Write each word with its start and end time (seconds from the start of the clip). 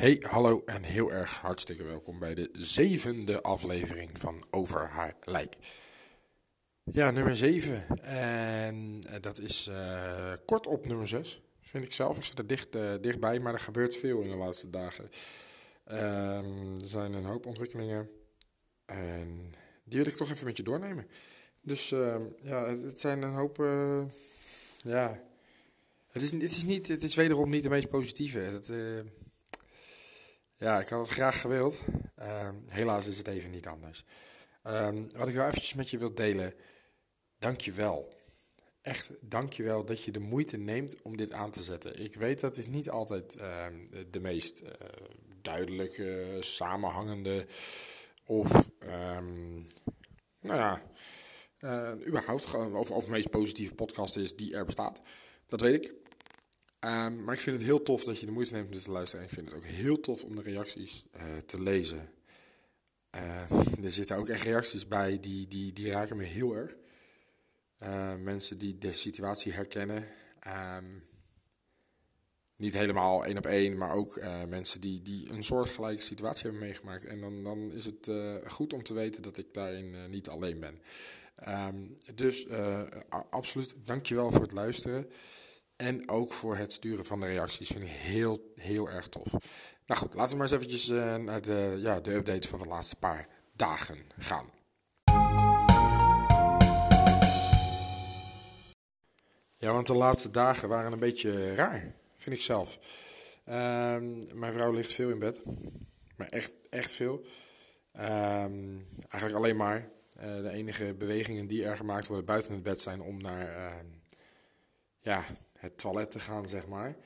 Hey, 0.00 0.24
hallo 0.28 0.62
en 0.64 0.82
heel 0.82 1.12
erg 1.12 1.32
hartstikke 1.32 1.82
welkom 1.82 2.18
bij 2.18 2.34
de 2.34 2.50
zevende 2.52 3.42
aflevering 3.42 4.10
van 4.18 4.44
Over 4.50 4.88
haar 4.88 5.14
lijk. 5.24 5.56
Ja, 6.84 7.10
nummer 7.10 7.36
7. 7.36 8.02
En 8.02 9.00
eh, 9.08 9.20
dat 9.20 9.38
is 9.38 9.66
eh, 9.66 10.32
kort 10.46 10.66
op 10.66 10.86
nummer 10.86 11.08
6, 11.08 11.42
vind 11.62 11.84
ik 11.84 11.92
zelf. 11.92 12.16
Ik 12.16 12.22
zit 12.22 12.38
er 12.38 12.46
dicht, 12.46 12.74
eh, 12.74 12.90
dichtbij, 13.00 13.40
maar 13.40 13.52
er 13.52 13.60
gebeurt 13.60 13.96
veel 13.96 14.20
in 14.20 14.30
de 14.30 14.36
laatste 14.36 14.70
dagen. 14.70 15.10
Ehm, 15.84 16.74
er 16.80 16.86
zijn 16.86 17.12
een 17.12 17.24
hoop 17.24 17.46
ontwikkelingen 17.46 18.10
en 18.86 19.54
die 19.84 19.98
wil 19.98 20.06
ik 20.06 20.16
toch 20.16 20.30
even 20.30 20.46
met 20.46 20.56
je 20.56 20.62
doornemen. 20.62 21.06
Dus 21.60 21.92
ehm, 21.92 22.22
ja, 22.42 22.76
het, 22.76 23.00
zijn 23.00 23.22
een 23.22 23.34
hoop. 23.34 23.56
ja, 24.78 25.22
het 26.10 26.22
is, 26.22 26.30
het, 26.32 26.42
is 26.42 26.64
niet, 26.64 26.88
het 26.88 27.02
is 27.02 27.14
wederom 27.14 27.50
niet 27.50 27.62
de 27.62 27.68
meest 27.68 27.88
positieve. 27.88 28.38
Het, 28.38 28.70
ja, 30.60 30.80
ik 30.80 30.88
had 30.88 31.00
het 31.00 31.08
graag 31.08 31.40
gewild. 31.40 31.80
Ehm, 32.16 32.54
helaas 32.66 33.06
is 33.06 33.18
het 33.18 33.26
even 33.26 33.50
niet 33.50 33.66
anders. 33.66 34.04
Ehm, 34.62 35.02
wat 35.16 35.28
ik 35.28 35.34
wel 35.34 35.46
eventjes 35.46 35.74
met 35.74 35.90
je 35.90 35.98
wil 35.98 36.14
delen. 36.14 36.54
Dank 37.38 37.60
je 37.60 37.72
wel. 37.72 38.18
Echt, 38.82 39.10
dank 39.20 39.52
je 39.52 39.62
wel 39.62 39.84
dat 39.84 40.02
je 40.02 40.12
de 40.12 40.18
moeite 40.18 40.56
neemt 40.56 41.02
om 41.02 41.16
dit 41.16 41.32
aan 41.32 41.50
te 41.50 41.62
zetten. 41.62 42.02
Ik 42.02 42.14
weet 42.14 42.40
dat 42.40 42.56
het 42.56 42.68
niet 42.68 42.90
altijd 42.90 43.34
ehm, 43.34 43.74
de 44.10 44.20
meest 44.20 44.58
eh, 44.58 44.72
duidelijke, 45.42 46.36
samenhangende 46.40 47.46
of, 48.24 48.68
nou 50.40 50.58
ja, 50.58 50.82
eh, 51.58 52.06
überhaupt 52.06 52.46
gewoon, 52.46 52.74
of, 52.74 52.90
of 52.90 53.08
meest 53.08 53.30
positieve 53.30 53.74
podcast 53.74 54.16
is 54.16 54.36
die 54.36 54.54
er 54.54 54.64
bestaat. 54.64 55.00
Dat 55.46 55.60
weet 55.60 55.84
ik. 55.84 55.99
Ehm, 56.80 57.24
maar 57.24 57.34
ik 57.34 57.40
vind 57.40 57.56
het 57.56 57.64
heel 57.64 57.82
tof 57.82 58.04
dat 58.04 58.20
je 58.20 58.26
de 58.26 58.32
moeite 58.32 58.52
neemt 58.52 58.66
om 58.66 58.72
dit 58.72 58.84
te 58.84 58.90
luisteren. 58.90 59.24
En 59.24 59.30
ik 59.30 59.34
vind 59.34 59.48
het 59.48 59.56
ook 59.56 59.64
heel 59.64 60.00
tof 60.00 60.24
om 60.24 60.36
de 60.36 60.42
reacties 60.42 61.04
eh, 61.12 61.22
te 61.46 61.62
lezen. 61.62 62.10
Eh, 63.10 63.50
er 63.82 63.92
zitten 63.92 64.16
ook 64.16 64.28
echt 64.28 64.42
reacties 64.42 64.88
bij 64.88 65.20
die, 65.20 65.48
die, 65.48 65.72
die 65.72 65.90
raken 65.90 66.16
me 66.16 66.24
heel 66.24 66.54
erg. 66.54 66.74
Eh, 67.80 68.14
mensen 68.16 68.58
die 68.58 68.78
de 68.78 68.92
situatie 68.92 69.52
herkennen. 69.52 70.04
Ehm, 70.40 70.84
niet 72.56 72.74
helemaal 72.74 73.24
één 73.24 73.38
op 73.38 73.46
één, 73.46 73.78
maar 73.78 73.94
ook 73.94 74.16
eh, 74.16 74.44
mensen 74.44 74.80
die, 74.80 75.02
die 75.02 75.30
een 75.30 75.42
soortgelijke 75.42 76.02
situatie 76.02 76.42
hebben 76.42 76.60
meegemaakt. 76.60 77.04
En 77.04 77.20
dan, 77.20 77.44
dan 77.44 77.72
is 77.72 77.84
het 77.84 78.08
eh, 78.08 78.34
goed 78.46 78.72
om 78.72 78.82
te 78.82 78.94
weten 78.94 79.22
dat 79.22 79.36
ik 79.36 79.54
daarin 79.54 80.10
niet 80.10 80.28
alleen 80.28 80.60
ben. 80.60 80.80
Ehm, 81.36 81.76
dus 82.14 82.48
absoluut, 83.30 83.74
dankjewel 83.84 84.30
voor 84.30 84.42
het 84.42 84.52
luisteren. 84.52 85.10
En 85.80 86.08
ook 86.08 86.32
voor 86.32 86.56
het 86.56 86.72
sturen 86.72 87.04
van 87.04 87.20
de 87.20 87.26
reacties. 87.26 87.68
Vind 87.68 87.82
ik 87.82 87.90
heel, 87.90 88.52
heel 88.54 88.90
erg 88.90 89.08
tof. 89.08 89.32
Nou 89.86 90.00
goed, 90.00 90.14
laten 90.14 90.30
we 90.30 90.36
maar 90.36 90.52
eens 90.52 90.56
eventjes 90.56 90.90
eh, 90.90 91.16
naar 91.16 91.40
de, 91.40 91.78
ja, 91.78 92.00
de 92.00 92.14
updates 92.14 92.50
van 92.50 92.58
de 92.58 92.68
laatste 92.68 92.96
paar 92.96 93.28
dagen 93.52 93.98
gaan. 94.18 94.50
Ja, 99.56 99.72
want 99.72 99.86
de 99.86 99.94
laatste 99.94 100.30
dagen 100.30 100.68
waren 100.68 100.92
een 100.92 100.98
beetje 100.98 101.54
raar, 101.54 101.94
vind 102.16 102.36
ik 102.36 102.42
zelf. 102.42 102.78
Ehm, 103.44 104.38
mijn 104.38 104.52
vrouw 104.52 104.72
ligt 104.72 104.92
veel 104.92 105.10
in 105.10 105.18
bed. 105.18 105.40
Maar 106.16 106.28
echt, 106.28 106.56
echt 106.68 106.94
veel. 106.94 107.24
Ehm, 107.92 108.78
eigenlijk 109.08 109.34
alleen 109.34 109.56
maar. 109.56 109.88
Eh, 110.14 110.36
de 110.36 110.50
enige 110.50 110.94
bewegingen 110.94 111.46
die 111.46 111.64
er 111.64 111.76
gemaakt 111.76 112.06
worden 112.06 112.24
buiten 112.24 112.52
het 112.52 112.62
bed 112.62 112.80
zijn 112.80 113.00
om 113.00 113.20
naar 113.20 113.48
ehm, 113.48 113.86
ja, 115.00 115.24
het 115.60 115.78
toilet 115.78 116.10
te 116.10 116.18
gaan, 116.18 116.48
zeg 116.48 116.66
maar. 116.66 116.96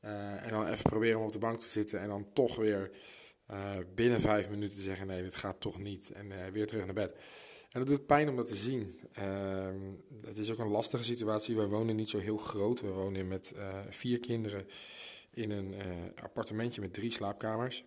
Eh, 0.00 0.44
en 0.44 0.50
dan 0.50 0.66
even 0.66 0.82
proberen 0.82 1.18
om 1.18 1.26
op 1.26 1.32
de 1.32 1.38
bank 1.38 1.60
te 1.60 1.68
zitten 1.68 2.00
en 2.00 2.08
dan 2.08 2.32
toch 2.32 2.56
weer 2.56 2.90
eh, 3.46 3.76
binnen 3.94 4.20
vijf 4.20 4.48
minuten 4.48 4.76
te 4.76 4.82
zeggen: 4.82 5.06
nee, 5.06 5.22
dit 5.22 5.34
gaat 5.34 5.60
toch 5.60 5.78
niet. 5.78 6.10
En 6.10 6.32
eh, 6.32 6.52
weer 6.52 6.66
terug 6.66 6.84
naar 6.84 6.94
bed. 6.94 7.14
En 7.70 7.80
dat 7.80 7.86
doet 7.86 8.06
pijn 8.06 8.28
om 8.28 8.36
dat 8.36 8.48
te 8.48 8.56
zien. 8.56 9.00
Ehm, 9.12 9.80
het 10.22 10.38
is 10.38 10.50
ook 10.50 10.58
een 10.58 10.70
lastige 10.70 11.04
situatie. 11.04 11.56
Wij 11.56 11.66
wonen 11.66 11.96
niet 11.96 12.10
zo 12.10 12.18
heel 12.18 12.36
groot. 12.36 12.80
We 12.80 12.88
wonen 12.88 13.28
met 13.28 13.52
vier 13.88 14.18
kinderen 14.18 14.66
in 15.30 15.50
een 15.50 15.74
appartementje 16.22 16.80
met 16.80 16.92
drie 16.92 17.10
slaapkamers. 17.10 17.84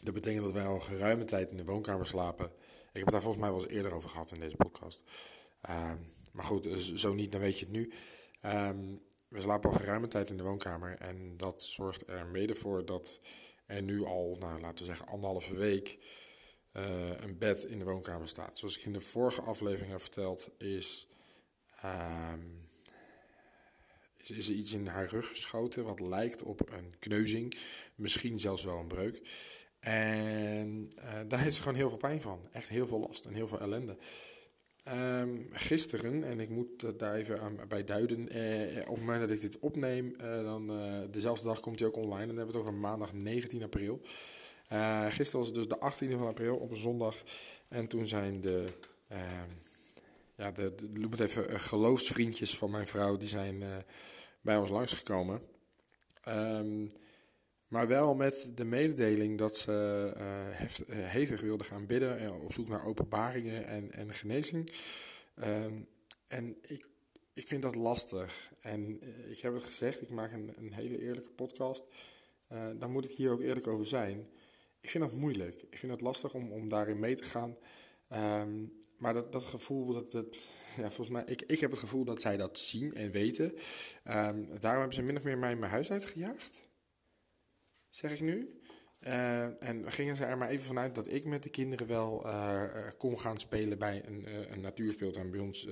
Dat 0.00 0.14
betekent 0.14 0.44
dat 0.44 0.52
wij 0.52 0.66
al 0.66 0.80
geruime 0.80 1.24
tijd 1.24 1.50
in 1.50 1.56
de 1.56 1.64
woonkamer 1.64 2.06
slapen. 2.06 2.46
Ik 2.46 3.02
heb 3.02 3.02
het 3.02 3.12
daar 3.12 3.22
volgens 3.22 3.42
mij 3.42 3.52
wel 3.52 3.62
eens 3.62 3.72
eerder 3.72 3.92
over 3.92 4.08
gehad 4.08 4.32
in 4.32 4.40
deze 4.40 4.56
podcast. 4.56 5.02
Ehm, 5.60 5.96
maar 6.32 6.44
goed, 6.44 6.62
dus 6.62 6.94
zo 6.94 7.14
niet, 7.14 7.32
dan 7.32 7.40
weet 7.40 7.58
je 7.58 7.64
het 7.64 7.74
nu. 7.74 7.92
Ehm, 8.46 8.96
we 9.28 9.40
slapen 9.40 9.70
al 9.70 9.76
geruime 9.76 10.06
tijd 10.06 10.30
in 10.30 10.36
de 10.36 10.42
woonkamer. 10.42 10.96
En 10.98 11.36
dat 11.36 11.62
zorgt 11.62 12.08
er 12.08 12.26
mede 12.26 12.54
voor 12.54 12.84
dat 12.84 13.20
er 13.66 13.82
nu 13.82 14.04
al, 14.04 14.36
nou, 14.40 14.60
laten 14.60 14.78
we 14.78 14.84
zeggen, 14.84 15.06
anderhalve 15.06 15.54
week 15.54 15.98
eh, 16.72 17.20
een 17.20 17.38
bed 17.38 17.64
in 17.64 17.78
de 17.78 17.84
woonkamer 17.84 18.28
staat. 18.28 18.58
Zoals 18.58 18.78
ik 18.78 18.84
in 18.84 18.92
de 18.92 19.00
vorige 19.00 19.40
aflevering 19.40 19.90
heb 19.90 20.00
verteld, 20.00 20.50
is, 20.58 21.08
ehm, 21.80 22.40
is, 24.16 24.30
is 24.30 24.48
er 24.48 24.54
iets 24.54 24.72
in 24.72 24.86
haar 24.86 25.08
rug 25.08 25.28
geschoten 25.28 25.84
wat 25.84 26.00
lijkt 26.00 26.42
op 26.42 26.72
een 26.72 26.98
kneuzing. 26.98 27.58
Misschien 27.94 28.40
zelfs 28.40 28.64
wel 28.64 28.78
een 28.78 28.86
breuk. 28.86 29.28
En 29.80 30.92
eh, 30.96 31.20
daar 31.28 31.40
heeft 31.40 31.56
ze 31.56 31.62
gewoon 31.62 31.78
heel 31.78 31.88
veel 31.88 31.98
pijn 31.98 32.20
van. 32.20 32.48
Echt 32.52 32.68
heel 32.68 32.86
veel 32.86 33.00
last 33.00 33.24
en 33.24 33.34
heel 33.34 33.46
veel 33.46 33.60
ellende. 33.60 33.96
Ehm, 34.86 35.38
gisteren, 35.50 36.24
en 36.24 36.40
ik 36.40 36.48
moet 36.48 36.98
daar 36.98 37.14
even 37.14 37.40
aan, 37.40 37.58
bij 37.68 37.84
duiden, 37.84 38.28
eh, 38.28 38.80
op 38.80 38.94
het 38.94 38.98
moment 38.98 39.20
dat 39.20 39.30
ik 39.30 39.40
dit 39.40 39.58
opneem, 39.58 40.14
eh, 40.14 40.42
dan 40.42 40.70
eh, 40.70 41.00
dezelfde 41.10 41.44
dag 41.44 41.60
komt 41.60 41.78
hij 41.78 41.88
ook 41.88 41.96
online. 41.96 42.20
En 42.20 42.26
dan 42.26 42.36
hebben 42.36 42.54
we 42.54 42.60
het 42.60 42.68
over 42.68 42.80
maandag 42.80 43.12
19 43.12 43.62
april. 43.62 44.00
Gisteren 45.08 45.38
was 45.38 45.46
het 45.46 45.54
dus 45.54 45.68
de 45.68 45.80
18e 45.80 46.18
van 46.18 46.26
april 46.26 46.56
op 46.56 46.70
een 46.70 46.76
zondag. 46.76 47.16
En 47.68 47.86
toen 47.86 48.08
zijn 48.08 48.40
de, 48.40 48.64
ehm, 49.08 49.50
ja, 50.36 50.50
de, 50.50 50.74
de, 50.74 51.24
even, 51.24 51.60
geloofsvriendjes 51.60 52.56
van 52.56 52.70
mijn 52.70 52.86
vrouw, 52.86 53.16
die 53.16 53.28
zijn 53.28 53.62
bij 54.40 54.56
ons 54.56 54.70
langsgekomen. 54.70 55.42
Ehm, 56.22 56.86
maar 57.68 57.88
wel 57.88 58.14
met 58.14 58.50
de 58.54 58.64
mededeling 58.64 59.38
dat 59.38 59.56
ze 59.56 60.12
eh, 60.16 60.62
eh, 60.62 60.68
hevig 60.88 61.40
wilden 61.40 61.66
gaan 61.66 61.86
bidden 61.86 62.18
en 62.18 62.32
op 62.32 62.52
zoek 62.52 62.68
naar 62.68 62.84
openbaringen 62.84 63.66
en, 63.66 63.92
en 63.92 64.14
genezing. 64.14 64.72
Ehm, 65.34 65.74
en 66.26 66.56
ik, 66.66 66.86
ik 67.34 67.48
vind 67.48 67.62
dat 67.62 67.74
lastig. 67.74 68.52
En 68.60 69.00
eh, 69.00 69.30
ik 69.30 69.38
heb 69.38 69.54
het 69.54 69.64
gezegd, 69.64 70.02
ik 70.02 70.10
maak 70.10 70.32
een, 70.32 70.52
een 70.56 70.72
hele 70.72 71.00
eerlijke 71.00 71.30
podcast. 71.30 71.84
Eh 72.46 72.68
daar 72.78 72.90
moet 72.90 73.04
ik 73.04 73.16
hier 73.16 73.30
ook 73.30 73.40
eerlijk 73.40 73.66
over 73.66 73.86
zijn. 73.86 74.28
Ik 74.80 74.90
vind 74.90 75.04
dat 75.04 75.12
moeilijk. 75.12 75.62
Ik 75.70 75.78
vind 75.78 75.92
het 75.92 76.00
lastig 76.00 76.34
om, 76.34 76.52
om 76.52 76.68
daarin 76.68 76.98
mee 76.98 77.14
te 77.14 77.24
gaan. 77.24 77.56
Ehm, 78.08 78.64
maar 78.98 79.14
dat, 79.14 79.32
dat 79.32 79.44
gevoel, 79.44 79.92
dat, 79.92 80.12
dat, 80.12 80.36
ja, 80.76 80.90
volgens 80.90 81.08
mij, 81.08 81.22
ik, 81.24 81.42
ik 81.42 81.60
heb 81.60 81.70
het 81.70 81.80
gevoel 81.80 82.04
dat 82.04 82.20
zij 82.20 82.36
dat 82.36 82.58
zien 82.58 82.94
en 82.94 83.10
weten. 83.10 83.52
Ehm, 84.04 84.44
daarom 84.58 84.80
hebben 84.80 84.92
ze 84.92 85.02
min 85.02 85.16
of 85.16 85.22
meer 85.22 85.38
mij 85.38 85.56
mijn 85.56 85.70
huis 85.70 85.90
uitgejaagd. 85.90 86.65
Zeg 87.96 88.12
ik 88.12 88.20
nu. 88.20 88.60
Eh, 88.98 89.62
en 89.62 89.92
gingen 89.92 90.16
ze 90.16 90.24
er 90.24 90.38
maar 90.38 90.48
even 90.48 90.66
vanuit 90.66 90.94
dat 90.94 91.12
ik 91.12 91.24
met 91.24 91.42
de 91.42 91.48
kinderen 91.48 91.86
wel 91.86 92.26
eh, 92.26 92.62
eh, 92.64 92.92
kon 92.98 93.18
gaan 93.18 93.38
spelen 93.38 93.78
bij 93.78 94.02
een, 94.06 94.52
een 94.52 94.60
natuurspeeltuin 94.60 95.30
bij 95.30 95.40
ons, 95.40 95.68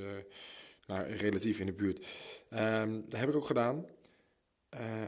nou, 0.86 1.06
relatief 1.06 1.60
in 1.60 1.66
de 1.66 1.72
buurt. 1.72 2.06
Ehm, 2.50 3.00
dat 3.08 3.20
heb 3.20 3.28
ik 3.28 3.34
ook 3.34 3.44
gedaan. 3.44 3.86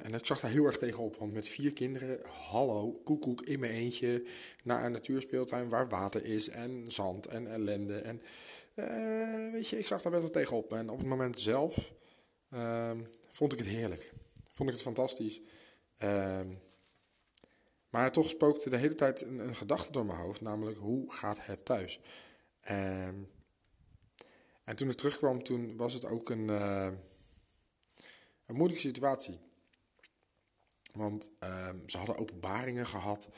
En 0.02 0.14
ik 0.14 0.26
zag 0.26 0.40
daar 0.40 0.50
heel 0.50 0.64
erg 0.64 0.76
tegenop, 0.76 1.16
want 1.16 1.32
met 1.32 1.48
vier 1.48 1.72
kinderen, 1.72 2.20
hallo, 2.48 3.00
koekoek 3.04 3.42
in 3.42 3.60
mijn 3.60 3.72
eentje, 3.72 4.26
naar 4.64 4.84
een 4.84 4.92
natuurspeeltuin 4.92 5.68
waar 5.68 5.88
water 5.88 6.24
is 6.24 6.48
en 6.48 6.84
zand 6.86 7.26
en 7.26 7.46
ellende. 7.46 7.98
En 7.98 8.22
weet 9.52 9.68
je, 9.68 9.78
ik 9.78 9.86
zag 9.86 10.02
daar 10.02 10.12
best 10.12 10.22
wel 10.22 10.32
tegenop. 10.32 10.72
En 10.72 10.90
op 10.90 10.98
het 10.98 11.06
moment 11.06 11.40
zelf 11.40 11.92
ehm, 12.50 13.00
vond 13.30 13.52
ik 13.52 13.58
het 13.58 13.68
heerlijk. 13.68 14.12
Vond 14.52 14.68
ik 14.68 14.74
het 14.74 14.84
fantastisch. 14.84 15.40
Ehm, 15.96 16.48
maar 17.90 18.12
toch 18.12 18.28
spookte 18.28 18.70
de 18.70 18.76
hele 18.76 18.94
tijd 18.94 19.22
een, 19.22 19.54
gedachte 19.54 19.92
door 19.92 20.06
mijn 20.06 20.18
hoofd, 20.18 20.40
namelijk 20.40 20.78
hoe 20.78 21.12
gaat 21.12 21.46
het 21.46 21.64
thuis? 21.64 22.00
Ehm, 22.60 23.14
En 24.64 24.76
toen 24.76 24.90
ik 24.90 24.96
terugkwam, 24.96 25.42
toen 25.42 25.76
was 25.76 25.92
het 25.94 26.04
ook 26.04 26.30
een, 26.30 26.48
uh, 26.48 26.88
een 28.46 28.54
moeilijke 28.54 28.88
situatie. 28.88 29.38
Want 30.92 31.30
ehm, 31.38 31.76
ze 31.86 31.96
hadden 31.96 32.16
openbaringen 32.16 32.86
gehad. 32.86 33.28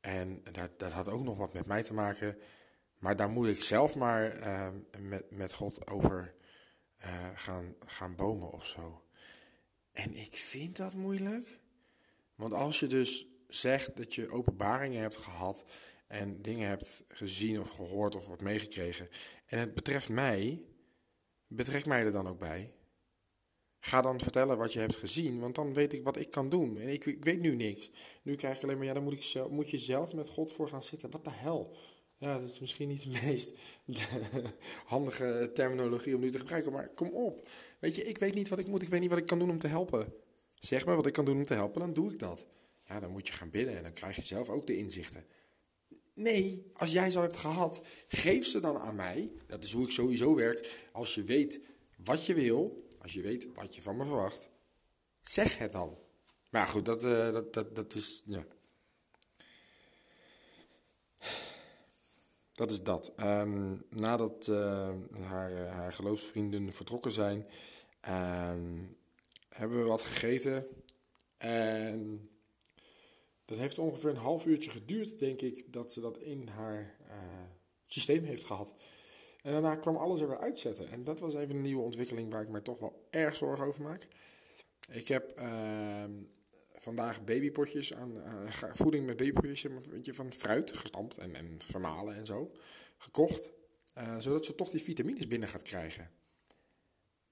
En 0.00 0.42
dat, 0.52 0.78
dat 0.78 0.92
had 0.92 1.08
ook 1.08 1.22
nog 1.22 1.38
wat 1.38 1.52
met 1.52 1.66
mij 1.66 1.82
te 1.82 1.94
maken. 1.94 2.38
Maar 2.98 3.16
daar 3.16 3.30
moet 3.30 3.48
ik 3.48 3.62
zelf 3.62 3.96
maar 3.96 4.30
ehm, 4.30 4.74
met, 4.98 5.30
met 5.30 5.52
God 5.52 5.86
over 5.86 6.34
uh, 7.04 7.28
gaan, 7.34 7.74
gaan 7.86 8.14
bomen 8.14 8.50
of 8.50 8.66
zo. 8.66 9.02
En 9.92 10.14
ik 10.14 10.36
vind 10.36 10.76
dat 10.76 10.94
moeilijk. 10.94 11.58
Want 12.34 12.52
als 12.52 12.80
je 12.80 12.86
dus 12.86 13.26
zegt 13.54 13.96
dat 13.96 14.14
je 14.14 14.30
openbaringen 14.30 15.00
hebt 15.00 15.16
gehad 15.16 15.64
en 16.06 16.42
dingen 16.42 16.68
hebt 16.68 17.04
gezien 17.08 17.60
of 17.60 17.70
gehoord 17.70 18.14
of 18.14 18.26
wordt 18.26 18.42
meegekregen 18.42 19.08
en 19.52 19.58
het 19.58 19.74
betreft 19.74 20.08
mij, 20.08 20.62
betrek 21.46 21.86
mij 21.86 22.04
er 22.04 22.12
dan 22.12 22.28
ook 22.28 22.38
bij. 22.38 22.72
Ga 23.78 24.00
dan 24.00 24.20
vertellen 24.20 24.58
wat 24.58 24.72
je 24.72 24.78
hebt 24.78 24.96
gezien, 24.96 25.40
want 25.40 25.54
dan 25.54 25.74
weet 25.74 25.92
ik 25.92 26.04
wat 26.04 26.16
ik 26.16 26.30
kan 26.30 26.48
doen. 26.48 26.78
En 26.78 26.88
ik, 26.88 27.06
ik 27.06 27.24
weet 27.24 27.40
nu 27.40 27.56
niks. 27.56 27.90
Nu 28.22 28.34
krijg 28.34 28.60
je 28.60 28.62
alleen 28.64 28.76
maar, 28.76 28.86
ja, 28.86 28.92
dan 28.92 29.02
moet, 29.02 29.12
ik 29.12 29.22
zelf, 29.22 29.50
moet 29.50 29.70
je 29.70 29.78
zelf 29.78 30.12
met 30.12 30.28
God 30.28 30.52
voor 30.52 30.68
gaan 30.68 30.82
zitten. 30.82 31.10
Wat 31.10 31.24
de 31.24 31.30
hel? 31.30 31.76
Ja, 32.16 32.38
dat 32.38 32.48
is 32.48 32.60
misschien 32.60 32.88
niet 32.88 33.02
de 33.02 33.20
meest 33.26 33.52
handige 34.86 35.50
terminologie 35.54 36.14
om 36.14 36.20
nu 36.20 36.30
te 36.30 36.38
gebruiken, 36.38 36.72
maar 36.72 36.88
kom 36.88 37.08
op. 37.08 37.48
Weet 37.78 37.94
je, 37.94 38.02
ik 38.02 38.18
weet 38.18 38.34
niet 38.34 38.48
wat 38.48 38.58
ik 38.58 38.66
moet, 38.66 38.82
ik 38.82 38.88
weet 38.88 39.00
niet 39.00 39.10
wat 39.10 39.18
ik 39.18 39.26
kan 39.26 39.38
doen 39.38 39.50
om 39.50 39.58
te 39.58 39.66
helpen. 39.66 40.12
Zeg 40.54 40.86
maar 40.86 40.96
wat 40.96 41.06
ik 41.06 41.12
kan 41.12 41.24
doen 41.24 41.36
om 41.36 41.44
te 41.44 41.54
helpen, 41.54 41.80
dan 41.80 41.92
doe 41.92 42.12
ik 42.12 42.18
dat. 42.18 42.46
Ja, 42.84 43.00
dan 43.00 43.10
moet 43.10 43.26
je 43.26 43.32
gaan 43.32 43.50
bidden 43.50 43.76
en 43.76 43.82
dan 43.82 43.92
krijg 43.92 44.16
je 44.16 44.22
zelf 44.22 44.48
ook 44.48 44.66
de 44.66 44.76
inzichten. 44.76 45.26
Nee, 46.14 46.70
als 46.72 46.92
jij 46.92 47.10
ze 47.10 47.18
hebt 47.18 47.36
gehad, 47.36 47.82
geef 48.08 48.46
ze 48.46 48.60
dan 48.60 48.78
aan 48.78 48.96
mij. 48.96 49.32
Dat 49.46 49.64
is 49.64 49.72
hoe 49.72 49.84
ik 49.84 49.90
sowieso 49.90 50.34
werk. 50.34 50.88
Als 50.92 51.14
je 51.14 51.24
weet 51.24 51.60
wat 51.96 52.26
je 52.26 52.34
wil, 52.34 52.88
als 53.00 53.12
je 53.12 53.20
weet 53.20 53.48
wat 53.54 53.74
je 53.74 53.82
van 53.82 53.96
me 53.96 54.04
verwacht, 54.04 54.50
zeg 55.22 55.58
het 55.58 55.72
dan. 55.72 55.98
Maar 56.50 56.66
goed, 56.66 56.84
dat, 56.84 57.04
uh, 57.04 57.32
dat, 57.32 57.52
dat, 57.52 57.74
dat 57.74 57.94
is. 57.94 58.22
Ja. 58.26 58.46
Dat 62.52 62.70
is 62.70 62.82
dat. 62.82 63.12
Um, 63.20 63.84
nadat 63.90 64.46
uh, 64.46 64.94
haar, 65.22 65.52
uh, 65.52 65.72
haar 65.72 65.92
geloofsvrienden 65.92 66.72
vertrokken 66.72 67.12
zijn, 67.12 67.46
um, 68.08 68.96
hebben 69.48 69.78
we 69.78 69.84
wat 69.84 70.02
gegeten. 70.02 70.66
En 71.36 72.30
dat 73.44 73.58
heeft 73.58 73.78
ongeveer 73.78 74.10
een 74.10 74.16
half 74.16 74.46
uurtje 74.46 74.70
geduurd, 74.70 75.18
denk 75.18 75.40
ik, 75.40 75.72
dat 75.72 75.92
ze 75.92 76.00
dat 76.00 76.18
in 76.18 76.48
haar 76.48 76.96
uh, 77.08 77.14
systeem 77.86 78.24
heeft 78.24 78.44
gehad. 78.44 78.72
En 79.42 79.52
daarna 79.52 79.76
kwam 79.76 79.96
alles 79.96 80.20
er 80.20 80.28
weer 80.28 80.38
uitzetten. 80.38 80.90
En 80.90 81.04
dat 81.04 81.20
was 81.20 81.34
even 81.34 81.56
een 81.56 81.62
nieuwe 81.62 81.82
ontwikkeling 81.82 82.32
waar 82.32 82.42
ik 82.42 82.48
mij 82.48 82.60
toch 82.60 82.78
wel 82.78 83.06
erg 83.10 83.36
zorgen 83.36 83.66
over 83.66 83.82
maak. 83.82 84.06
Ik 84.90 85.08
heb 85.08 85.38
uh, 85.38 86.04
vandaag 86.74 87.24
babypotjes 87.24 87.94
aan 87.94 88.16
uh, 88.16 88.52
voeding 88.72 89.06
met 89.06 89.16
babypotjes 89.16 89.66
van 90.04 90.32
fruit 90.32 90.70
gestampt 90.76 91.18
en, 91.18 91.34
en 91.34 91.58
vermalen 91.64 92.14
en 92.14 92.26
zo 92.26 92.52
gekocht. 92.96 93.52
Uh, 93.98 94.18
zodat 94.18 94.44
ze 94.44 94.54
toch 94.54 94.70
die 94.70 94.82
vitamines 94.82 95.26
binnen 95.26 95.48
gaat 95.48 95.62
krijgen. 95.62 96.10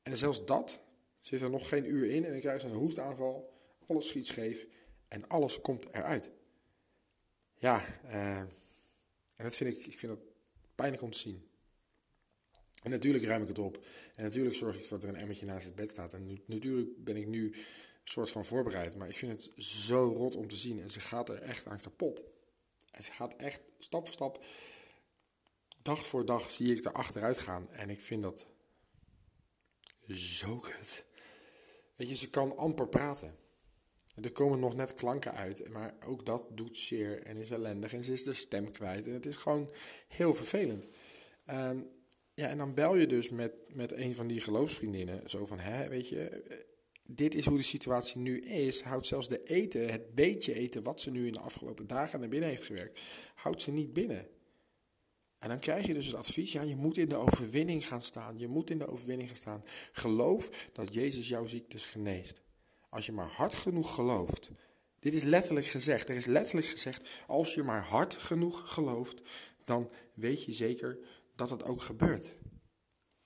En 0.02 0.16
zelfs 0.16 0.44
dat 0.44 0.80
zit 1.20 1.40
er 1.40 1.50
nog 1.50 1.68
geen 1.68 1.84
uur 1.84 2.10
in 2.10 2.24
en 2.24 2.30
dan 2.30 2.40
krijgt 2.40 2.60
ze 2.60 2.66
een 2.66 2.74
hoestaanval. 2.74 3.52
Alles 3.86 4.08
schiet 4.08 4.26
scheef 4.26 4.66
en 5.10 5.28
alles 5.28 5.60
komt 5.60 5.94
eruit. 5.94 6.30
Ja, 7.54 7.84
uh, 8.04 8.36
en 8.36 8.48
dat 9.36 9.56
vind 9.56 9.74
ik, 9.74 9.86
ik 9.86 9.98
vind 9.98 10.12
dat 10.12 10.22
pijnlijk 10.74 11.02
om 11.02 11.10
te 11.10 11.18
zien. 11.18 11.48
En 12.82 12.90
natuurlijk 12.90 13.24
ruim 13.24 13.42
ik 13.42 13.48
het 13.48 13.58
op. 13.58 13.84
En 14.14 14.22
natuurlijk 14.22 14.56
zorg 14.56 14.78
ik 14.78 14.88
dat 14.88 15.02
er 15.02 15.08
een 15.08 15.16
emmertje 15.16 15.46
naast 15.46 15.66
het 15.66 15.74
bed 15.74 15.90
staat. 15.90 16.12
En 16.12 16.26
nu, 16.26 16.42
natuurlijk 16.46 17.04
ben 17.04 17.16
ik 17.16 17.26
nu 17.26 17.52
een 17.52 17.64
soort 18.04 18.30
van 18.30 18.44
voorbereid. 18.44 18.96
Maar 18.96 19.08
ik 19.08 19.18
vind 19.18 19.32
het 19.32 19.64
zo 19.64 20.12
rot 20.16 20.36
om 20.36 20.48
te 20.48 20.56
zien. 20.56 20.80
En 20.80 20.90
ze 20.90 21.00
gaat 21.00 21.28
er 21.28 21.42
echt 21.42 21.66
aan 21.66 21.80
kapot. 21.80 22.22
En 22.90 23.02
ze 23.02 23.12
gaat 23.12 23.36
echt 23.36 23.60
stap 23.78 24.04
voor 24.04 24.14
stap, 24.14 24.44
dag 25.82 26.06
voor 26.06 26.24
dag 26.24 26.50
zie 26.50 26.76
ik 26.76 26.84
er 26.84 26.92
achteruit 26.92 27.38
gaan. 27.38 27.70
En 27.70 27.90
ik 27.90 28.02
vind 28.02 28.22
dat 28.22 28.46
zo 30.08 30.58
kut. 30.58 31.04
Weet 31.96 32.08
je, 32.08 32.14
ze 32.14 32.30
kan 32.30 32.56
amper 32.56 32.88
praten. 32.88 33.36
Er 34.22 34.32
komen 34.32 34.58
nog 34.58 34.76
net 34.76 34.94
klanken 34.94 35.34
uit, 35.34 35.68
maar 35.68 35.94
ook 36.06 36.26
dat 36.26 36.48
doet 36.54 36.76
zeer 36.76 37.22
en 37.22 37.36
is 37.36 37.50
ellendig. 37.50 37.92
En 37.92 38.04
ze 38.04 38.12
is 38.12 38.24
de 38.24 38.32
stem 38.32 38.70
kwijt 38.70 39.06
en 39.06 39.12
het 39.12 39.26
is 39.26 39.36
gewoon 39.36 39.70
heel 40.08 40.34
vervelend. 40.34 40.86
Um, 41.50 41.88
ja, 42.34 42.48
en 42.48 42.58
dan 42.58 42.74
bel 42.74 42.96
je 42.96 43.06
dus 43.06 43.30
met, 43.30 43.52
met 43.74 43.92
een 43.92 44.14
van 44.14 44.26
die 44.26 44.40
geloofsvriendinnen. 44.40 45.30
Zo 45.30 45.46
van, 45.46 45.58
hè, 45.58 45.88
weet 45.88 46.08
je, 46.08 46.42
dit 47.04 47.34
is 47.34 47.46
hoe 47.46 47.56
de 47.56 47.62
situatie 47.62 48.20
nu 48.20 48.40
is. 48.40 48.80
Houdt 48.80 49.06
zelfs 49.06 49.28
de 49.28 49.42
eten, 49.42 49.90
het 49.90 50.14
beetje 50.14 50.54
eten 50.54 50.82
wat 50.82 51.00
ze 51.00 51.10
nu 51.10 51.26
in 51.26 51.32
de 51.32 51.40
afgelopen 51.40 51.86
dagen 51.86 52.20
naar 52.20 52.28
binnen 52.28 52.48
heeft 52.48 52.66
gewerkt, 52.66 53.00
houdt 53.34 53.62
ze 53.62 53.70
niet 53.70 53.92
binnen. 53.92 54.28
En 55.38 55.48
dan 55.48 55.58
krijg 55.58 55.86
je 55.86 55.94
dus 55.94 56.06
het 56.06 56.14
advies, 56.14 56.52
ja, 56.52 56.62
je 56.62 56.76
moet 56.76 56.96
in 56.96 57.08
de 57.08 57.16
overwinning 57.16 57.86
gaan 57.86 58.02
staan. 58.02 58.38
Je 58.38 58.48
moet 58.48 58.70
in 58.70 58.78
de 58.78 58.86
overwinning 58.86 59.28
gaan 59.28 59.36
staan. 59.36 59.64
Geloof 59.92 60.68
dat 60.72 60.94
Jezus 60.94 61.28
jouw 61.28 61.46
ziektes 61.46 61.84
geneest. 61.84 62.42
Als 62.90 63.06
je 63.06 63.12
maar 63.12 63.30
hard 63.30 63.54
genoeg 63.54 63.94
gelooft. 63.94 64.50
Dit 64.98 65.12
is 65.12 65.22
letterlijk 65.22 65.66
gezegd. 65.66 66.08
Er 66.08 66.16
is 66.16 66.26
letterlijk 66.26 66.66
gezegd, 66.66 67.08
als 67.26 67.54
je 67.54 67.62
maar 67.62 67.82
hard 67.82 68.14
genoeg 68.14 68.72
gelooft, 68.72 69.22
dan 69.64 69.90
weet 70.14 70.44
je 70.44 70.52
zeker 70.52 70.98
dat 71.34 71.50
het 71.50 71.64
ook 71.64 71.82
gebeurt. 71.82 72.36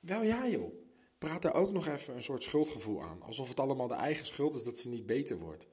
Wel 0.00 0.22
ja 0.22 0.48
joh, 0.48 0.72
praat 1.18 1.44
er 1.44 1.54
ook 1.54 1.72
nog 1.72 1.86
even 1.86 2.14
een 2.14 2.22
soort 2.22 2.42
schuldgevoel 2.42 3.02
aan. 3.02 3.22
Alsof 3.22 3.48
het 3.48 3.60
allemaal 3.60 3.88
de 3.88 3.94
eigen 3.94 4.26
schuld 4.26 4.54
is 4.54 4.62
dat 4.62 4.78
ze 4.78 4.88
niet 4.88 5.06
beter 5.06 5.38
wordt. 5.38 5.66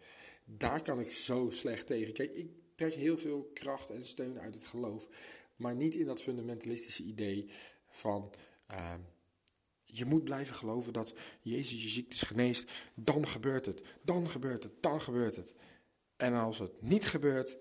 Daar 0.45 0.81
kan 0.81 0.99
ik 0.99 1.11
zo 1.11 1.49
slecht 1.49 1.88
tegen. 1.88 2.13
Kijk, 2.13 2.33
ik 2.33 2.49
trek 2.75 2.93
heel 2.93 3.17
veel 3.17 3.49
kracht 3.53 3.89
en 3.89 4.05
steun 4.05 4.39
uit 4.39 4.55
het 4.55 4.65
geloof. 4.65 5.07
Maar 5.55 5.75
niet 5.75 5.95
in 5.95 6.05
dat 6.05 6.21
fundamentalistische 6.21 7.03
idee 7.03 7.49
van... 7.89 8.33
Uh, 8.71 8.93
je 9.91 10.05
moet 10.05 10.23
blijven 10.23 10.55
geloven 10.55 10.93
dat 10.93 11.13
Jezus 11.41 11.83
je 11.83 11.89
ziektes 11.89 12.21
geneest. 12.21 12.71
Dan 12.95 13.27
gebeurt 13.27 13.65
het. 13.65 13.83
Dan 14.01 14.29
gebeurt 14.29 14.63
het. 14.63 14.73
Dan 14.81 15.01
gebeurt 15.01 15.35
het. 15.35 15.53
En 16.15 16.33
als 16.33 16.59
het 16.59 16.81
niet 16.81 17.05
gebeurt, 17.05 17.57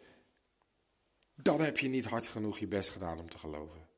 dan 1.35 1.61
heb 1.61 1.79
je 1.79 1.89
niet 1.89 2.05
hard 2.05 2.27
genoeg 2.27 2.59
je 2.59 2.69
best 2.69 2.91
gedaan 2.91 3.19
om 3.19 3.29
te 3.29 3.39
geloven. 3.39 3.89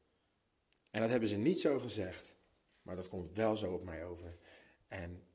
En 0.90 1.00
dat 1.00 1.10
hebben 1.10 1.28
ze 1.28 1.36
niet 1.36 1.60
zo 1.60 1.78
gezegd, 1.78 2.34
maar 2.82 2.96
dat 2.96 3.08
komt 3.08 3.36
wel 3.36 3.56
zo 3.56 3.72
op 3.72 3.84
mij 3.84 4.04
over. 4.04 4.38
En 4.86 5.26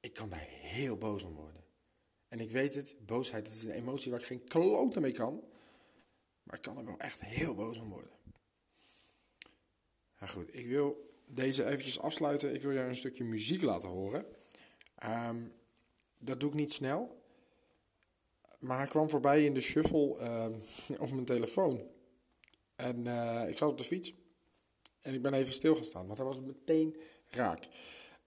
ik 0.00 0.12
kan 0.12 0.28
daar 0.28 0.46
heel 0.48 0.96
boos 0.96 1.22
om 1.22 1.34
worden. 1.34 1.64
En 2.28 2.40
ik 2.40 2.50
weet 2.50 2.74
het, 2.74 2.96
boosheid 3.06 3.48
is 3.48 3.64
een 3.64 3.70
emotie 3.70 4.10
waar 4.10 4.20
ik 4.20 4.26
geen 4.26 4.44
klote 4.44 5.00
mee 5.00 5.12
kan. 5.12 5.44
Maar 6.42 6.56
ik 6.56 6.62
kan 6.62 6.78
er 6.78 6.84
wel 6.84 6.98
echt 6.98 7.20
heel 7.20 7.54
boos 7.54 7.78
om 7.78 7.88
worden. 7.88 8.10
Nou 10.18 10.32
goed, 10.32 10.54
ik 10.54 10.66
wil 10.66 11.05
deze 11.26 11.64
eventjes 11.64 12.00
afsluiten. 12.00 12.54
Ik 12.54 12.62
wil 12.62 12.72
jou 12.72 12.88
een 12.88 12.96
stukje 12.96 13.24
muziek 13.24 13.62
laten 13.62 13.88
horen. 13.88 14.26
Um, 15.04 15.52
dat 16.18 16.40
doe 16.40 16.48
ik 16.48 16.54
niet 16.54 16.72
snel. 16.72 17.24
Maar 18.58 18.78
hij 18.78 18.86
kwam 18.86 19.10
voorbij 19.10 19.44
in 19.44 19.54
de 19.54 19.60
shuffle 19.60 20.16
um, 20.22 20.62
op 21.04 21.10
mijn 21.10 21.24
telefoon. 21.24 21.88
En 22.76 22.98
uh, 22.98 23.48
ik 23.48 23.58
zat 23.58 23.70
op 23.70 23.78
de 23.78 23.84
fiets. 23.84 24.14
En 25.00 25.14
ik 25.14 25.22
ben 25.22 25.34
even 25.34 25.52
stilgestaan, 25.52 26.06
want 26.06 26.18
hij 26.18 26.26
was 26.26 26.40
meteen 26.40 26.96
raak. 27.26 27.68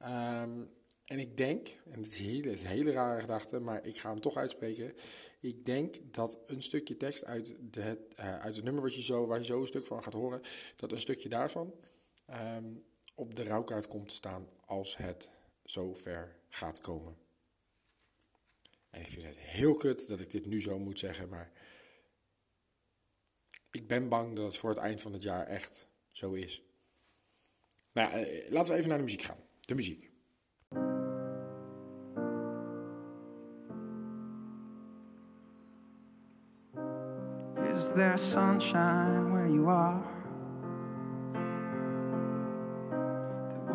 Um, 0.01 0.69
en 1.05 1.19
ik 1.19 1.37
denk, 1.37 1.67
en 1.67 1.99
het 1.99 2.07
is, 2.07 2.17
hele, 2.17 2.51
is 2.51 2.61
een 2.61 2.67
hele 2.67 2.91
rare 2.91 3.19
gedachte, 3.19 3.59
maar 3.59 3.85
ik 3.85 3.97
ga 3.97 4.09
hem 4.09 4.21
toch 4.21 4.35
uitspreken. 4.35 4.93
Ik 5.39 5.65
denk 5.65 5.95
dat 6.11 6.37
een 6.47 6.61
stukje 6.61 6.97
tekst 6.97 7.25
uit, 7.25 7.55
de, 7.59 7.81
het, 7.81 7.99
uh, 8.19 8.39
uit 8.39 8.55
het 8.55 8.63
nummer 8.63 8.83
wat 8.83 8.95
je 8.95 9.01
zo, 9.01 9.25
waar 9.25 9.37
je 9.37 9.45
zo 9.45 9.61
een 9.61 9.67
stuk 9.67 9.85
van 9.85 10.03
gaat 10.03 10.13
horen, 10.13 10.41
dat 10.75 10.91
een 10.91 10.99
stukje 10.99 11.29
daarvan 11.29 11.73
op 13.19 13.35
de 13.35 13.43
rouwkaart 13.43 13.87
komt 13.87 14.07
te 14.07 14.15
staan 14.15 14.49
als 14.65 14.97
het 14.97 15.29
zover 15.63 16.35
gaat 16.49 16.81
komen. 16.81 17.17
En 18.89 19.01
ik 19.01 19.07
vind 19.07 19.23
het 19.23 19.37
heel 19.37 19.75
kut 19.75 20.07
dat 20.07 20.19
ik 20.19 20.29
dit 20.29 20.45
nu 20.45 20.61
zo 20.61 20.79
moet 20.79 20.99
zeggen, 20.99 21.29
maar 21.29 21.51
ik 23.71 23.87
ben 23.87 24.09
bang 24.09 24.35
dat 24.35 24.45
het 24.45 24.57
voor 24.57 24.69
het 24.69 24.79
eind 24.79 25.01
van 25.01 25.13
het 25.13 25.23
jaar 25.23 25.47
echt 25.47 25.87
zo 26.11 26.33
is. 26.33 26.63
Nou, 27.93 28.19
uh, 28.19 28.51
laten 28.51 28.71
we 28.71 28.77
even 28.77 28.89
naar 28.89 28.97
de 28.97 29.03
muziek 29.03 29.21
gaan. 29.21 29.43
De 29.61 29.75
muziek. 29.75 30.07
Is 37.75 37.87
there 37.87 38.17
sunshine 38.17 39.29
where 39.31 39.51
you 39.51 39.69
are? 39.69 40.18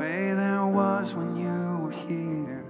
way 0.04 0.34
there 0.34 0.66
was 0.66 1.14
when 1.14 1.34
you 1.34 1.58
were 1.82 1.98
here. 2.08 2.64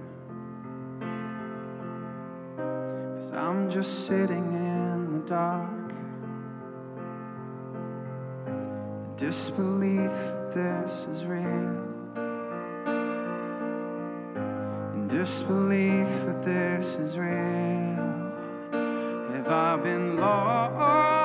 Cause 3.15 3.31
I'm 3.33 3.69
just 3.69 4.05
sitting 4.07 4.47
in 4.53 4.97
the 5.15 5.23
dark 5.27 5.89
in 8.47 9.15
disbelief 9.17 10.15
that 10.35 10.51
this 10.53 11.07
is 11.13 11.25
real. 11.25 11.75
In 14.93 15.07
disbelief 15.07 16.11
that 16.27 16.41
this 16.41 16.95
is 16.95 17.17
real. 17.17 18.15
Have 19.33 19.49
I 19.49 19.75
been 19.83 20.17
lost? 20.17 21.24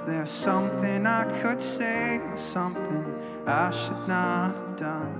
Was 0.00 0.06
there 0.06 0.24
something 0.24 1.04
I 1.06 1.24
could 1.42 1.60
say 1.60 2.16
or 2.16 2.38
something 2.38 3.04
I 3.46 3.70
should 3.70 4.08
not 4.08 4.54
have 4.54 4.74
done? 4.74 5.12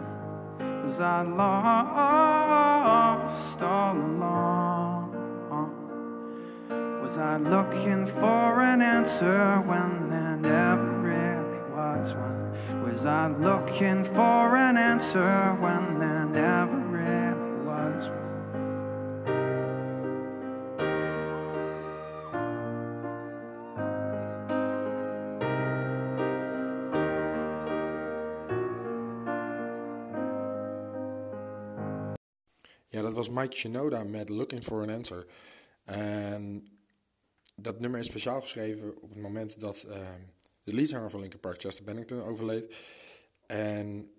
Was 0.82 1.02
I 1.02 1.20
lost 1.20 2.40
all 3.60 3.94
along? 3.94 5.10
Was 7.02 7.18
I 7.18 7.36
looking 7.36 8.06
for 8.06 8.62
an 8.62 8.80
answer 8.80 9.60
when 9.66 10.08
there 10.08 10.38
never 10.38 10.90
really 11.00 11.60
was 11.74 12.14
one? 12.14 12.50
Was 12.82 13.04
I 13.04 13.26
looking 13.26 14.02
for 14.02 14.56
an 14.56 14.78
answer 14.78 15.54
when 15.60 15.98
there 15.98 16.24
never 16.24 16.79
Ja, 32.90 33.02
dat 33.02 33.14
was 33.14 33.28
Mike 33.28 33.56
Shinoda 33.56 34.04
met 34.04 34.28
Looking 34.28 34.62
for 34.62 34.82
an 34.82 34.90
Answer. 34.90 35.26
En 35.84 36.68
dat 37.54 37.80
nummer 37.80 38.00
is 38.00 38.06
speciaal 38.06 38.40
geschreven 38.40 39.02
op 39.02 39.10
het 39.10 39.18
moment 39.18 39.60
dat 39.60 39.82
ehm, 39.82 40.20
de 40.62 40.74
leadzanger 40.74 41.10
van 41.10 41.20
Linkin 41.20 41.40
Park, 41.40 41.60
Chester 41.60 41.84
Bennington, 41.84 42.22
overleed. 42.22 42.74
En 43.46 44.12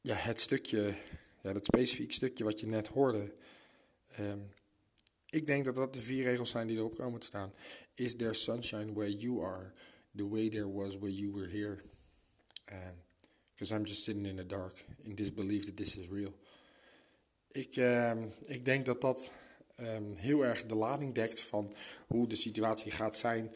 ja, 0.00 0.14
het 0.14 0.40
stukje, 0.40 0.94
ja, 1.42 1.52
dat 1.52 1.64
specifiek 1.64 2.12
stukje 2.12 2.44
wat 2.44 2.60
je 2.60 2.66
net 2.66 2.88
hoorde. 2.88 3.34
ehm, 4.08 4.40
ik 5.26 5.46
denk 5.46 5.64
dat 5.64 5.74
dat 5.74 5.94
de 5.94 6.02
vier 6.02 6.24
regels 6.24 6.50
zijn 6.50 6.66
die 6.66 6.76
erop 6.76 6.94
komen 6.94 7.20
te 7.20 7.26
staan. 7.26 7.52
Is 7.94 8.16
there 8.16 8.34
sunshine 8.34 8.92
where 8.92 9.16
you 9.16 9.44
are? 9.44 9.72
The 10.16 10.28
way 10.28 10.48
there 10.48 10.72
was 10.72 10.98
where 10.98 11.14
you 11.14 11.32
were 11.32 11.48
here. 11.48 11.82
Because 13.54 13.74
I'm 13.74 13.84
just 13.84 14.02
sitting 14.02 14.26
in 14.26 14.36
the 14.36 14.46
dark 14.46 14.84
in 15.02 15.14
disbelief 15.14 15.64
that 15.64 15.76
this 15.76 15.96
is 15.96 16.08
real. 16.08 16.34
Ik, 17.52 17.76
ehm, 17.76 18.28
ik 18.46 18.64
denk 18.64 18.86
dat 18.86 19.00
dat 19.00 19.32
ehm, 19.74 20.14
heel 20.14 20.44
erg 20.44 20.66
de 20.66 20.74
lading 20.74 21.14
dekt 21.14 21.42
van 21.42 21.72
hoe 22.06 22.26
de 22.26 22.36
situatie 22.36 22.90
gaat 22.90 23.16
zijn 23.16 23.54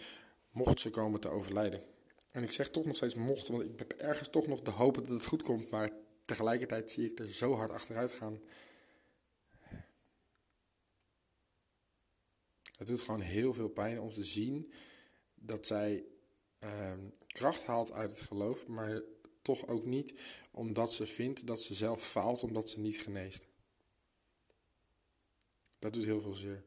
mocht 0.51 0.81
ze 0.81 0.91
komen 0.91 1.21
te 1.21 1.29
overlijden. 1.29 1.83
En 2.31 2.43
ik 2.43 2.51
zeg 2.51 2.71
toch 2.71 2.85
nog 2.85 2.97
steeds 2.97 3.15
mocht, 3.15 3.49
want 3.49 3.63
ik 3.63 3.79
heb 3.79 3.93
ergens 3.93 4.29
toch 4.29 4.47
nog 4.47 4.61
de 4.61 4.71
hoop 4.71 4.95
dat 4.95 5.09
het 5.09 5.27
goed 5.27 5.43
komt, 5.43 5.71
maar 5.71 5.91
tegelijkertijd 6.25 6.91
zie 6.91 7.11
ik 7.11 7.19
er 7.19 7.33
zo 7.33 7.55
hard 7.55 7.71
achteruit 7.71 8.13
gaan. 8.13 8.41
Het 12.77 12.87
doet 12.87 13.01
gewoon 13.01 13.21
heel 13.21 13.55
veel 13.55 13.69
pijn 13.69 14.01
om 14.01 14.13
te 14.13 14.25
zien 14.25 14.73
dat 15.35 15.67
zij 15.67 16.05
ehm, 16.59 17.01
kracht 17.27 17.65
haalt 17.65 17.93
uit 17.93 18.11
het 18.11 18.21
geloof, 18.21 18.67
maar 18.67 19.03
toch 19.43 19.67
ook 19.67 19.85
niet 19.85 20.15
omdat 20.51 20.93
ze 20.93 21.07
vindt 21.07 21.47
dat 21.47 21.63
ze 21.63 21.75
zelf 21.75 22.07
faalt, 22.07 22.43
omdat 22.43 22.71
ze 22.71 22.81
niet 22.81 23.01
geneest. 23.01 23.47
Dat 25.85 25.93
doet 25.93 26.05
heel 26.05 26.21
veel 26.21 26.35
zeer. 26.35 26.65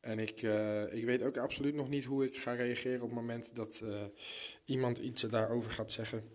En 0.00 0.18
ik, 0.18 0.42
eh, 0.42 0.92
ik 0.92 1.04
weet 1.04 1.22
ook 1.22 1.36
absoluut 1.36 1.74
nog 1.74 1.88
niet 1.88 2.04
hoe 2.04 2.24
ik 2.24 2.36
ga 2.36 2.52
reageren 2.52 3.02
op 3.02 3.08
het 3.08 3.18
moment 3.18 3.54
dat 3.54 3.80
eh, 3.80 4.04
iemand 4.64 4.98
iets 4.98 5.22
daarover 5.22 5.70
gaat 5.70 5.92
zeggen. 5.92 6.30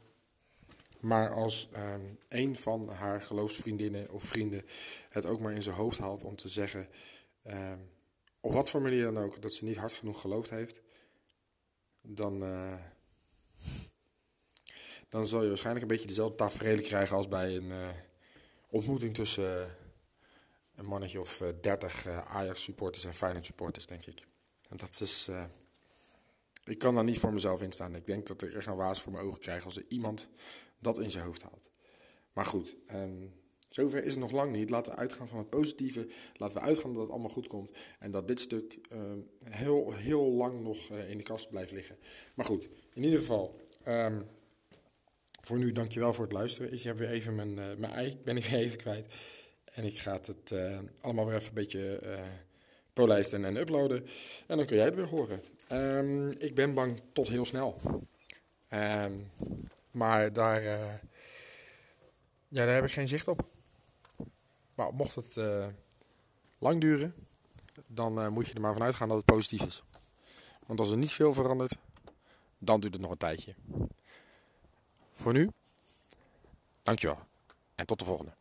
Maar 1.00 1.34
als 1.34 1.70
ehm, 1.72 2.02
een 2.28 2.58
van 2.58 2.90
haar 2.90 3.22
geloofsvriendinnen 3.22 4.12
of 4.12 4.24
vrienden 4.24 4.66
het 5.10 5.26
ook 5.26 5.40
maar 5.40 5.54
in 5.54 5.64
zijn 5.64 5.76
hoofd 5.76 5.98
haalt 5.98 6.24
om 6.24 6.36
te 6.36 6.48
zeggen, 6.50 6.88
ehm, 7.44 7.80
op 8.40 8.54
wat 8.54 8.70
voor 8.70 8.82
manier 8.82 9.04
dan 9.04 9.18
ook, 9.18 9.42
dat 9.42 9.54
ze 9.54 9.64
niet 9.64 9.78
hard 9.78 9.94
genoeg 9.94 10.22
geloofd 10.22 10.50
heeft, 10.50 10.82
dan, 12.02 12.44
eh, 12.44 12.80
dan 15.10 15.28
zal 15.28 15.42
je 15.42 15.48
waarschijnlijk 15.48 15.86
een 15.86 15.92
beetje 15.92 16.08
dezelfde 16.08 16.38
tafereel 16.38 16.82
krijgen 16.82 17.16
als 17.16 17.28
bij 17.28 17.56
een 17.56 17.72
ontmoeting 18.70 19.14
tussen 19.14 19.82
een 20.76 20.86
mannetje 20.86 21.20
of 21.20 21.42
eh, 21.42 21.48
dertig 21.62 22.08
Ajax 22.08 22.64
supporters 22.64 23.06
en 23.06 23.14
Feyenoord 23.14 23.46
supporters, 23.46 23.86
denk 23.86 24.06
ik. 24.06 24.26
En 24.70 24.78
dat 24.78 25.00
is, 25.02 25.28
eh, 25.28 25.44
ik 26.66 26.78
kan 26.78 26.96
daar 26.96 27.04
niet 27.04 27.20
voor 27.20 27.34
mezelf 27.34 27.62
in 27.62 27.72
staan. 27.72 27.96
Ik 27.96 28.06
denk 28.06 28.28
dat 28.28 28.42
ik 28.42 28.54
echt 28.54 28.66
een 28.66 28.76
waas 28.76 29.02
voor 29.02 29.12
mijn 29.12 29.26
ogen 29.26 29.40
krijg 29.40 29.66
als 29.66 29.78
er 29.78 29.86
iemand 29.88 30.30
dat 30.80 31.00
in 31.00 31.12
zijn 31.12 31.26
hoofd 31.26 31.44
haalt. 31.44 31.70
Maar 32.34 32.46
goed, 32.46 32.76
ehm, 32.88 33.28
zover 33.70 34.04
is 34.04 34.12
het 34.12 34.20
nog 34.20 34.32
lang 34.32 34.52
niet. 34.52 34.70
Laten 34.70 34.92
we 34.92 34.98
uitgaan 34.98 35.28
van 35.28 35.38
het 35.38 35.50
positieve. 35.50 36.08
Laten 36.34 36.58
we 36.58 36.64
uitgaan 36.64 36.94
dat 36.94 37.02
het 37.02 37.12
allemaal 37.12 37.30
goed 37.30 37.48
komt. 37.48 37.72
En 38.00 38.12
dat 38.12 38.28
dit 38.28 38.40
stuk 38.40 38.80
ehm, 38.90 39.20
heel, 39.44 39.92
heel 39.92 40.32
lang 40.32 40.62
nog 40.62 40.90
eh, 40.90 41.10
in 41.10 41.18
de 41.18 41.24
kast 41.24 41.50
blijft 41.50 41.72
liggen. 41.72 41.98
Maar 42.34 42.46
goed, 42.46 42.70
in 42.94 43.04
ieder 43.04 43.20
geval. 43.20 43.62
ehm, 43.84 44.22
voor 45.42 45.58
nu 45.58 45.72
dankjewel 45.72 46.14
voor 46.14 46.24
het 46.24 46.34
luisteren. 46.34 46.74
Ik 46.74 46.82
heb 46.82 46.98
weer 46.98 47.10
even 47.10 47.36
mijn, 47.36 47.60
eh, 47.60 47.78
mijn 47.78 47.94
ei, 47.94 48.18
ben 48.24 48.38
ik 48.38 48.46
weer 48.46 48.60
even 48.60 48.78
kwijt. 48.78 49.14
En 49.74 49.84
ik 49.84 50.00
ga 50.00 50.20
het 50.26 50.52
eh, 50.52 50.78
allemaal 51.02 51.26
weer 51.26 51.36
even 51.36 51.48
een 51.48 51.54
beetje 51.54 51.98
eh 51.98 52.22
polijsten 52.94 53.46
en 53.46 53.56
uploaden. 53.56 54.06
En 54.48 54.58
dan 54.58 54.66
kun 54.66 54.76
jij 54.76 54.86
het 54.86 54.96
weer 54.96 55.08
horen. 55.08 55.42
Ehm, 55.68 56.30
ik 56.30 56.56
ben 56.56 56.74
bang 56.74 57.02
tot 57.14 57.28
heel 57.28 57.46
snel. 57.46 57.82
Ehm, 58.68 59.14
maar 59.92 60.34
daar, 60.34 60.62
eh, 60.62 60.94
ja, 62.48 62.66
daar 62.66 62.76
heb 62.76 62.84
ik 62.84 62.92
geen 62.92 63.08
zicht 63.08 63.28
op. 63.28 63.48
Maar 64.76 64.94
mocht 64.94 65.16
het 65.16 65.38
lang 66.58 66.82
duren, 66.82 67.16
dan 67.88 68.34
moet 68.34 68.48
je 68.48 68.54
er 68.54 68.62
maar 68.62 68.74
vanuit 68.74 68.96
gaan 68.96 69.08
dat 69.08 69.18
het 69.18 69.26
positief 69.26 69.66
is. 69.66 69.84
Want 70.66 70.80
als 70.80 70.92
er 70.92 70.98
niet 70.98 71.12
veel 71.12 71.34
verandert, 71.34 71.78
dan 72.58 72.80
duurt 72.80 72.94
het 72.94 73.02
nog 73.02 73.12
een 73.12 73.18
tijdje. 73.18 73.56
Voor 75.12 75.34
nu, 75.34 75.50
dankjewel. 76.82 77.20
En 77.76 77.86
tot 77.86 78.00
de 78.00 78.06
volgende. 78.06 78.34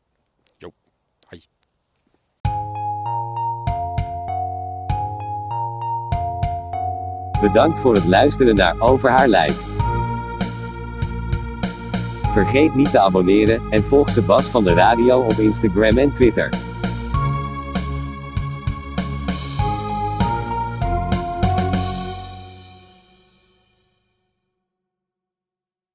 Bedankt 7.42 7.80
voor 7.80 7.94
het 7.94 8.04
luisteren 8.04 8.54
naar 8.54 8.74
Over 8.78 9.10
haar 9.10 9.28
lijk. 9.28 9.52
Vergeet 12.32 12.74
niet 12.74 12.90
te 12.90 13.00
abonneren 13.00 13.62
en 13.70 13.84
volg 13.84 14.08
Sebas 14.08 14.46
van 14.46 14.64
de 14.64 14.74
Radio 14.74 15.20
op 15.20 15.38
Instagram 15.38 15.98
en 15.98 16.12
Twitter. 16.12 16.48